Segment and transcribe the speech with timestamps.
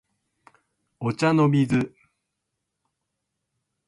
[0.99, 1.93] お茶の水